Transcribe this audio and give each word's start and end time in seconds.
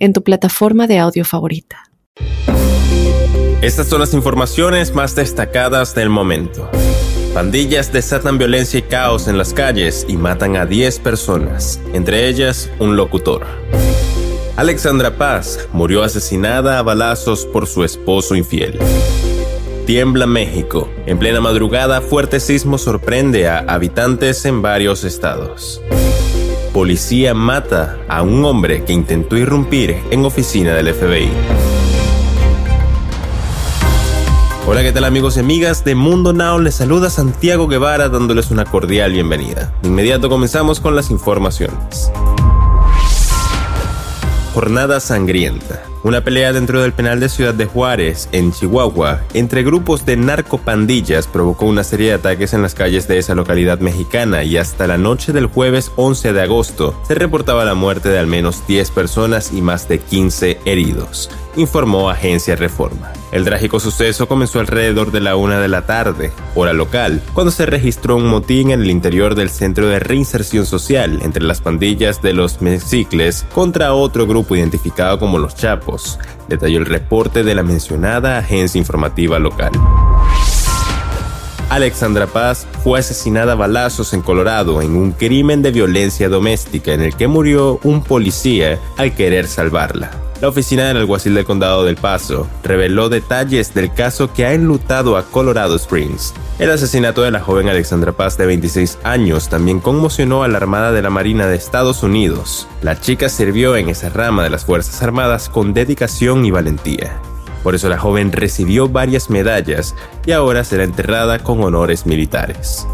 en 0.00 0.12
tu 0.12 0.24
plataforma 0.24 0.86
de 0.86 0.98
audio 0.98 1.24
favorita. 1.24 1.84
Estas 3.62 3.86
son 3.88 4.00
las 4.00 4.14
informaciones 4.14 4.94
más 4.94 5.14
destacadas 5.14 5.94
del 5.94 6.08
momento. 6.08 6.68
Pandillas 7.34 7.92
desatan 7.92 8.38
violencia 8.38 8.80
y 8.80 8.82
caos 8.82 9.28
en 9.28 9.38
las 9.38 9.52
calles 9.52 10.04
y 10.08 10.16
matan 10.16 10.56
a 10.56 10.66
10 10.66 10.98
personas, 10.98 11.78
entre 11.92 12.26
ellas 12.26 12.70
un 12.80 12.96
locutor. 12.96 13.46
Alexandra 14.56 15.16
Paz 15.16 15.68
murió 15.72 16.02
asesinada 16.02 16.78
a 16.78 16.82
balazos 16.82 17.46
por 17.46 17.66
su 17.66 17.84
esposo 17.84 18.34
infiel. 18.34 18.78
Tiembla 19.86 20.26
México. 20.26 20.88
En 21.06 21.18
plena 21.18 21.40
madrugada, 21.40 22.00
fuerte 22.00 22.40
sismo 22.40 22.78
sorprende 22.78 23.48
a 23.48 23.58
habitantes 23.58 24.44
en 24.44 24.62
varios 24.62 25.04
estados. 25.04 25.80
Policía 26.72 27.34
mata 27.34 27.98
a 28.08 28.22
un 28.22 28.44
hombre 28.44 28.84
que 28.84 28.92
intentó 28.92 29.36
irrumpir 29.36 29.96
en 30.12 30.24
oficina 30.24 30.72
del 30.74 30.94
FBI. 30.94 31.28
Hola, 34.68 34.82
¿qué 34.82 34.92
tal 34.92 35.02
amigos 35.02 35.36
y 35.36 35.40
amigas 35.40 35.82
de 35.82 35.96
Mundo 35.96 36.32
Now? 36.32 36.60
Les 36.60 36.76
saluda 36.76 37.10
Santiago 37.10 37.66
Guevara 37.66 38.08
dándoles 38.08 38.52
una 38.52 38.64
cordial 38.64 39.10
bienvenida. 39.10 39.72
De 39.82 39.88
inmediato 39.88 40.28
comenzamos 40.28 40.78
con 40.78 40.94
las 40.94 41.10
informaciones. 41.10 42.12
Jornada 44.54 45.00
sangrienta. 45.00 45.89
Una 46.02 46.24
pelea 46.24 46.54
dentro 46.54 46.80
del 46.80 46.94
penal 46.94 47.20
de 47.20 47.28
Ciudad 47.28 47.52
de 47.52 47.66
Juárez, 47.66 48.30
en 48.32 48.52
Chihuahua, 48.52 49.20
entre 49.34 49.62
grupos 49.62 50.06
de 50.06 50.16
narcopandillas 50.16 51.26
provocó 51.26 51.66
una 51.66 51.84
serie 51.84 52.08
de 52.08 52.14
ataques 52.14 52.54
en 52.54 52.62
las 52.62 52.74
calles 52.74 53.06
de 53.06 53.18
esa 53.18 53.34
localidad 53.34 53.80
mexicana 53.80 54.42
y 54.42 54.56
hasta 54.56 54.86
la 54.86 54.96
noche 54.96 55.34
del 55.34 55.44
jueves 55.44 55.92
11 55.96 56.32
de 56.32 56.40
agosto 56.40 56.98
se 57.06 57.14
reportaba 57.14 57.66
la 57.66 57.74
muerte 57.74 58.08
de 58.08 58.18
al 58.18 58.26
menos 58.26 58.66
10 58.66 58.90
personas 58.92 59.52
y 59.52 59.60
más 59.60 59.88
de 59.88 59.98
15 59.98 60.60
heridos, 60.64 61.28
informó 61.56 62.10
Agencia 62.10 62.56
Reforma. 62.56 63.12
El 63.32 63.44
trágico 63.44 63.78
suceso 63.78 64.26
comenzó 64.26 64.60
alrededor 64.60 65.12
de 65.12 65.20
la 65.20 65.36
una 65.36 65.60
de 65.60 65.68
la 65.68 65.86
tarde, 65.86 66.32
hora 66.54 66.72
local, 66.72 67.22
cuando 67.32 67.52
se 67.52 67.66
registró 67.66 68.16
un 68.16 68.26
motín 68.26 68.70
en 68.70 68.80
el 68.80 68.90
interior 68.90 69.34
del 69.34 69.50
Centro 69.50 69.88
de 69.88 70.00
Reinserción 70.00 70.66
Social 70.66 71.20
entre 71.22 71.44
las 71.44 71.60
pandillas 71.60 72.22
de 72.22 72.32
los 72.32 72.60
Mexicles 72.60 73.46
contra 73.52 73.94
otro 73.94 74.26
grupo 74.26 74.56
identificado 74.56 75.18
como 75.18 75.38
los 75.38 75.54
Chapos 75.54 76.18
detalló 76.48 76.78
el 76.78 76.86
reporte 76.86 77.44
de 77.44 77.54
la 77.54 77.62
mencionada 77.62 78.38
agencia 78.38 78.78
informativa 78.78 79.38
local. 79.38 79.70
Alexandra 81.70 82.26
Paz 82.26 82.66
fue 82.82 82.98
asesinada 82.98 83.52
a 83.52 83.54
balazos 83.54 84.12
en 84.12 84.22
Colorado 84.22 84.82
en 84.82 84.96
un 84.96 85.12
crimen 85.12 85.62
de 85.62 85.70
violencia 85.70 86.28
doméstica 86.28 86.92
en 86.92 87.00
el 87.00 87.14
que 87.14 87.28
murió 87.28 87.78
un 87.84 88.02
policía 88.02 88.80
al 88.96 89.14
querer 89.14 89.46
salvarla. 89.46 90.10
La 90.40 90.48
oficina 90.48 90.86
del 90.86 90.96
alguacil 90.96 91.34
del 91.34 91.44
condado 91.44 91.84
del 91.84 91.94
Paso 91.94 92.48
reveló 92.64 93.08
detalles 93.08 93.72
del 93.72 93.92
caso 93.94 94.32
que 94.32 94.46
ha 94.46 94.52
enlutado 94.52 95.16
a 95.16 95.22
Colorado 95.26 95.76
Springs. 95.76 96.34
El 96.58 96.72
asesinato 96.72 97.22
de 97.22 97.30
la 97.30 97.40
joven 97.40 97.68
Alexandra 97.68 98.12
Paz 98.12 98.36
de 98.36 98.46
26 98.46 98.98
años 99.04 99.48
también 99.48 99.78
conmocionó 99.78 100.42
a 100.42 100.48
la 100.48 100.56
Armada 100.56 100.90
de 100.90 101.02
la 101.02 101.10
Marina 101.10 101.46
de 101.46 101.56
Estados 101.56 102.02
Unidos. 102.02 102.66
La 102.82 102.98
chica 102.98 103.28
sirvió 103.28 103.76
en 103.76 103.90
esa 103.90 104.08
rama 104.08 104.42
de 104.42 104.50
las 104.50 104.64
Fuerzas 104.64 105.00
Armadas 105.02 105.48
con 105.48 105.72
dedicación 105.72 106.44
y 106.44 106.50
valentía. 106.50 107.20
Por 107.62 107.74
eso 107.74 107.88
la 107.88 107.98
joven 107.98 108.32
recibió 108.32 108.88
varias 108.88 109.30
medallas 109.30 109.94
y 110.26 110.32
ahora 110.32 110.64
será 110.64 110.84
enterrada 110.84 111.38
con 111.38 111.62
honores 111.62 112.06
militares. 112.06 112.86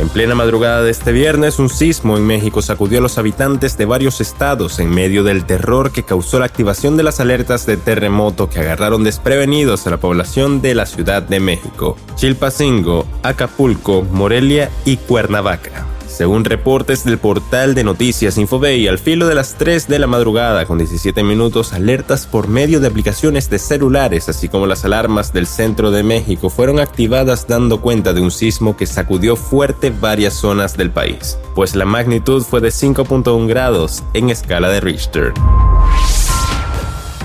En 0.00 0.08
plena 0.08 0.34
madrugada 0.34 0.82
de 0.82 0.90
este 0.90 1.12
viernes, 1.12 1.58
un 1.58 1.68
sismo 1.68 2.16
en 2.16 2.26
México 2.26 2.62
sacudió 2.62 3.00
a 3.00 3.02
los 3.02 3.18
habitantes 3.18 3.76
de 3.76 3.84
varios 3.84 4.22
estados 4.22 4.78
en 4.78 4.88
medio 4.88 5.24
del 5.24 5.44
terror 5.44 5.92
que 5.92 6.04
causó 6.04 6.38
la 6.38 6.46
activación 6.46 6.96
de 6.96 7.02
las 7.02 7.20
alertas 7.20 7.66
de 7.66 7.76
terremoto 7.76 8.48
que 8.48 8.60
agarraron 8.60 9.04
desprevenidos 9.04 9.86
a 9.86 9.90
la 9.90 9.98
población 9.98 10.62
de 10.62 10.74
la 10.74 10.86
Ciudad 10.86 11.20
de 11.20 11.40
México, 11.40 11.98
Chilpacingo, 12.14 13.06
Acapulco, 13.22 14.02
Morelia 14.10 14.70
y 14.86 14.96
Cuernavaca. 14.96 15.89
Según 16.20 16.44
reportes 16.44 17.02
del 17.04 17.16
portal 17.16 17.74
de 17.74 17.82
noticias 17.82 18.36
Infobay, 18.36 18.86
al 18.88 18.98
filo 18.98 19.26
de 19.26 19.34
las 19.34 19.54
3 19.54 19.88
de 19.88 19.98
la 19.98 20.06
madrugada 20.06 20.66
con 20.66 20.76
17 20.76 21.22
minutos, 21.22 21.72
alertas 21.72 22.26
por 22.26 22.46
medio 22.46 22.78
de 22.78 22.88
aplicaciones 22.88 23.48
de 23.48 23.58
celulares, 23.58 24.28
así 24.28 24.50
como 24.50 24.66
las 24.66 24.84
alarmas 24.84 25.32
del 25.32 25.46
centro 25.46 25.90
de 25.90 26.02
México, 26.02 26.50
fueron 26.50 26.78
activadas 26.78 27.46
dando 27.48 27.80
cuenta 27.80 28.12
de 28.12 28.20
un 28.20 28.30
sismo 28.30 28.76
que 28.76 28.84
sacudió 28.84 29.34
fuerte 29.34 29.94
varias 29.98 30.34
zonas 30.34 30.76
del 30.76 30.90
país, 30.90 31.38
pues 31.54 31.74
la 31.74 31.86
magnitud 31.86 32.42
fue 32.42 32.60
de 32.60 32.68
5.1 32.68 33.46
grados 33.46 34.02
en 34.12 34.28
escala 34.28 34.68
de 34.68 34.80
Richter. 34.80 35.32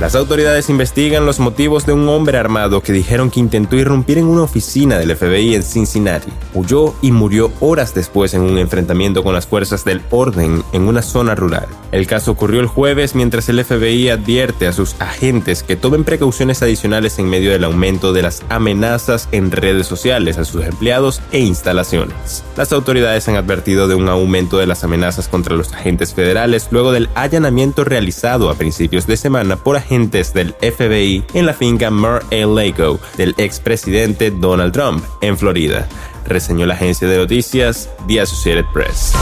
Las 0.00 0.16
autoridades 0.16 0.70
investigan 0.70 1.24
los 1.24 1.38
motivos 1.38 1.86
de 1.86 1.92
un 1.92 2.08
hombre 2.08 2.36
armado 2.36 2.82
que 2.82 2.92
dijeron 2.92 3.30
que 3.30 3.38
intentó 3.38 3.76
irrumpir 3.76 4.18
en 4.18 4.26
una 4.26 4.42
oficina 4.42 4.98
del 4.98 5.14
FBI 5.16 5.54
en 5.54 5.62
Cincinnati. 5.62 6.32
Huyó 6.52 6.96
y 7.00 7.12
murió 7.12 7.52
horas 7.60 7.94
después 7.94 8.34
en 8.34 8.42
un 8.42 8.58
enfrentamiento 8.58 9.22
con 9.22 9.34
las 9.34 9.46
fuerzas 9.46 9.84
del 9.84 10.02
orden 10.10 10.64
en 10.72 10.88
una 10.88 11.00
zona 11.00 11.36
rural. 11.36 11.68
El 11.92 12.08
caso 12.08 12.32
ocurrió 12.32 12.60
el 12.60 12.66
jueves 12.66 13.14
mientras 13.14 13.48
el 13.48 13.64
FBI 13.64 14.08
advierte 14.08 14.66
a 14.66 14.72
sus 14.72 14.96
agentes 15.00 15.62
que 15.62 15.76
tomen 15.76 16.02
precauciones 16.02 16.60
adicionales 16.60 17.20
en 17.20 17.30
medio 17.30 17.52
del 17.52 17.62
aumento 17.62 18.12
de 18.12 18.22
las 18.22 18.42
amenazas 18.48 19.28
en 19.30 19.52
redes 19.52 19.86
sociales 19.86 20.38
a 20.38 20.44
sus 20.44 20.64
empleados 20.64 21.22
e 21.30 21.38
instalaciones. 21.38 22.42
Las 22.56 22.72
autoridades 22.72 23.28
han 23.28 23.36
advertido 23.36 23.86
de 23.86 23.94
un 23.94 24.08
aumento 24.08 24.58
de 24.58 24.66
las 24.66 24.82
amenazas 24.82 25.28
contra 25.28 25.54
los 25.54 25.72
agentes 25.72 26.14
federales 26.14 26.66
luego 26.72 26.90
del 26.90 27.08
allanamiento 27.14 27.84
realizado 27.84 28.50
a 28.50 28.54
principios 28.56 29.06
de 29.06 29.16
semana 29.16 29.54
por 29.54 29.83
del 29.88 30.54
FBI 30.60 31.24
en 31.34 31.46
la 31.46 31.52
finca 31.52 31.90
Mar-a-Lago 31.90 32.98
del 33.16 33.34
expresidente 33.36 34.30
Donald 34.30 34.72
Trump 34.72 35.04
en 35.20 35.36
Florida, 35.36 35.86
reseñó 36.26 36.66
la 36.66 36.74
agencia 36.74 37.06
de 37.06 37.18
noticias 37.18 37.90
The 38.08 38.20
Associated 38.20 38.64
Press. 38.72 39.12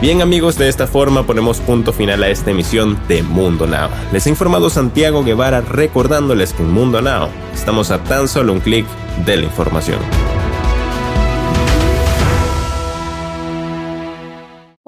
Bien 0.00 0.20
amigos, 0.20 0.58
de 0.58 0.68
esta 0.68 0.86
forma 0.86 1.26
ponemos 1.26 1.60
punto 1.60 1.92
final 1.92 2.22
a 2.22 2.28
esta 2.28 2.50
emisión 2.50 2.98
de 3.08 3.22
Mundo 3.22 3.66
Now. 3.66 3.88
Les 4.12 4.26
ha 4.26 4.28
informado 4.28 4.68
Santiago 4.68 5.24
Guevara 5.24 5.62
recordándoles 5.62 6.52
que 6.52 6.62
en 6.62 6.72
Mundo 6.72 7.00
Now 7.00 7.28
estamos 7.54 7.90
a 7.90 8.04
tan 8.04 8.28
solo 8.28 8.52
un 8.52 8.60
clic 8.60 8.86
de 9.24 9.38
la 9.38 9.44
información. 9.44 9.98